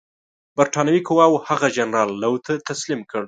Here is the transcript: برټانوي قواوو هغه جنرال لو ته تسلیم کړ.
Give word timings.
برټانوي 0.57 1.01
قواوو 1.07 1.43
هغه 1.49 1.67
جنرال 1.77 2.09
لو 2.23 2.33
ته 2.45 2.53
تسلیم 2.69 3.01
کړ. 3.09 3.19